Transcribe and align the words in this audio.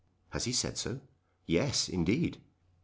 "Has 0.31 0.45
he 0.45 0.51
said 0.51 0.79
so?" 0.79 0.99
"Yes; 1.45 1.87
indeed." 1.87 2.41